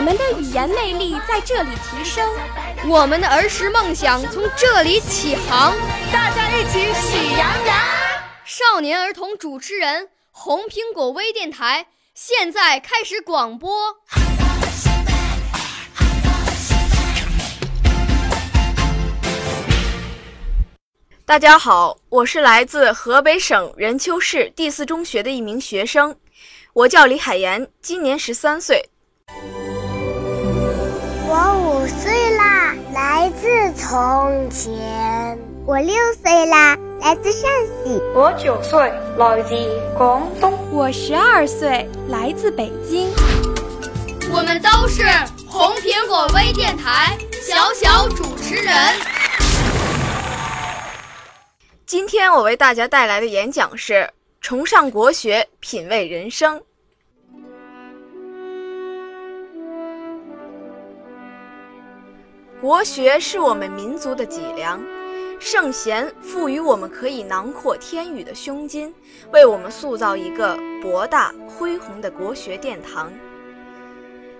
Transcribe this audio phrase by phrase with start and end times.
[0.00, 2.26] 我们的语言魅力在这里提升，
[2.88, 5.76] 我们的儿时梦想从这里起航。
[6.10, 7.78] 大家一起喜羊羊。
[8.46, 13.94] 少年儿童主持人，红苹果微电台现在开始广播。
[21.26, 26.16] 大家好，我是来自河北省任丘市第四中学的一名学生，
[26.72, 28.89] 我叫李海岩，今年十三岁。
[33.20, 35.38] 来自从前。
[35.66, 37.50] 我六岁啦，来自陕
[37.84, 38.00] 西。
[38.14, 38.80] 我九岁，
[39.18, 39.54] 来自
[39.94, 40.58] 广东。
[40.72, 43.10] 我十二岁，来自北京。
[44.32, 45.02] 我们都是
[45.46, 48.74] 红苹果微电台小小主持人。
[51.84, 54.08] 今天我为大家带来的演讲是：
[54.40, 56.58] 崇尚国学，品味人生。
[62.60, 64.78] 国学是我们民族的脊梁，
[65.38, 68.92] 圣贤赋予我们可以囊括天宇的胸襟，
[69.32, 73.10] 为我们塑造一个博大恢宏的国学殿堂。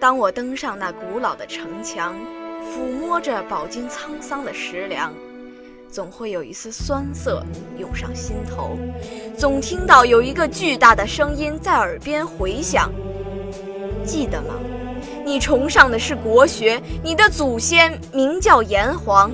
[0.00, 2.16] 当我登上那古老的城墙，
[2.62, 5.12] 抚摸着饱经沧桑的石梁，
[5.90, 7.44] 总会有一丝酸涩
[7.76, 8.78] 涌上心头，
[9.36, 12.90] 总听到有一个巨大的声音在耳边回响，
[14.06, 14.54] 记得吗？
[15.26, 19.28] 你崇尚的是国学，你的祖先名叫炎黄。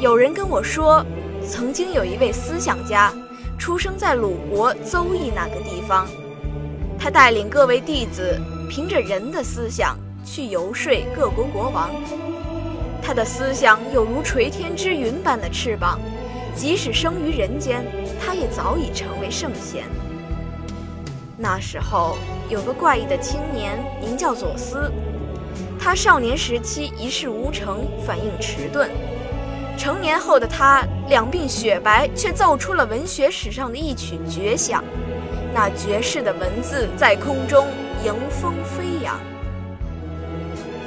[0.00, 1.04] 有人跟我说，
[1.44, 3.12] 曾经有一位思想家，
[3.58, 6.06] 出生在鲁国邹邑那个地方，
[6.96, 11.90] 他带领各位弟子，凭着人的思想去游说各国国王。
[13.02, 15.98] 他的思想有如垂天之云般的翅膀，
[16.54, 17.84] 即使生于人间，
[18.24, 19.86] 他也早已成为圣贤。
[21.42, 22.18] 那时候
[22.50, 24.92] 有个怪异的青年，名叫左思。
[25.78, 28.90] 他少年时期一事无成，反应迟钝。
[29.78, 34.84] 成年后的他两鬓雪白，却奏出了文学史上的一曲绝响。
[35.54, 37.66] 那绝世的文字在空中
[38.04, 39.18] 迎风飞扬。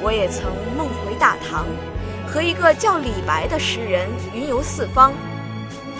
[0.04, 1.66] 我也曾梦回大唐，
[2.28, 5.12] 和一个叫李白的诗人云游四方。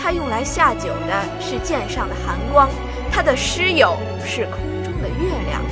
[0.00, 2.68] 他用来下酒的是剑上的寒光。
[3.14, 5.62] 他的诗友是空中的月亮。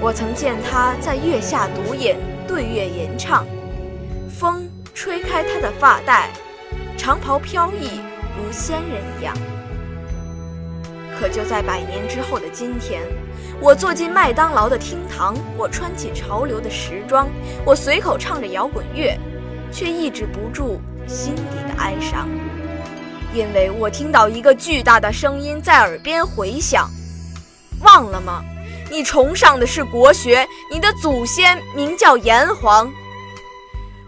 [0.00, 2.14] 我曾见他在月下独饮，
[2.46, 3.44] 对月吟唱。
[4.28, 6.30] 风吹开他的发带，
[6.96, 8.00] 长袍飘逸，
[8.38, 9.36] 如仙人一样。
[11.18, 13.02] 可就在百年之后的今天，
[13.60, 17.28] 我坐进麦当劳的厅堂，我穿起潮流的时装，
[17.64, 19.18] 我随口唱着摇滚乐，
[19.72, 22.28] 却抑制不住心底的哀伤。
[23.32, 26.90] 因为我听到一个巨大的声音在耳边回响，
[27.82, 28.42] 忘了吗？
[28.90, 32.90] 你崇尚的是国学，你的祖先名叫炎黄。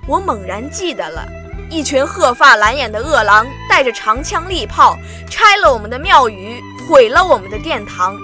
[0.09, 1.25] 我猛然记得了，
[1.71, 4.99] 一群褐发蓝眼的恶狼带着长枪利炮，
[5.31, 8.17] 拆了我们的庙宇，毁了我们的殿堂。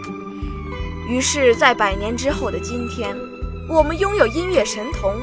[1.08, 3.16] 于是，在百年之后的今天，
[3.68, 5.14] 我们拥有音乐神童，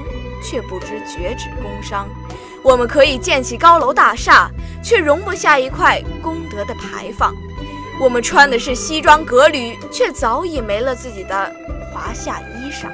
[0.42, 2.08] 却不知绝止工商。
[2.66, 4.50] 我们可以建起高楼大厦，
[4.84, 7.32] 却容不下一块功德的牌坊；
[8.02, 11.56] 我们穿的是西装革履，却早已没了自己的
[11.94, 12.90] 华夏衣裳。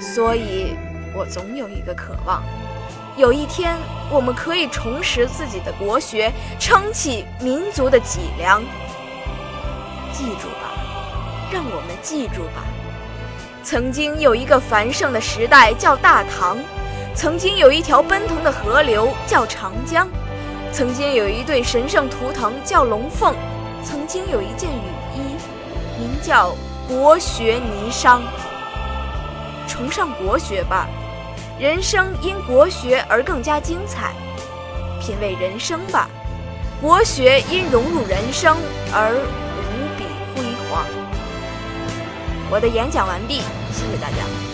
[0.00, 0.74] 所以，
[1.14, 2.42] 我总有一个渴望：
[3.14, 3.76] 有一天，
[4.10, 8.62] 我们可以重拾自己的国学，撑起民族的脊梁。
[10.14, 10.72] 记住吧，
[11.52, 12.64] 让我们记住吧，
[13.62, 16.56] 曾经有一个繁盛的时代叫大唐。
[17.14, 20.08] 曾经有一条奔腾的河流叫长江，
[20.72, 23.34] 曾经有一对神圣图腾叫龙凤，
[23.82, 25.20] 曾经有一件雨衣
[25.98, 26.54] 名叫
[26.88, 28.20] 国学霓裳。
[29.66, 30.88] 崇尚国学吧，
[31.58, 34.10] 人生因国学而更加精彩；
[35.00, 36.10] 品味人生吧，
[36.82, 38.56] 国学因融入人生
[38.92, 40.84] 而无比辉煌。
[42.50, 43.36] 我的演讲完毕，
[43.72, 44.53] 谢谢大家。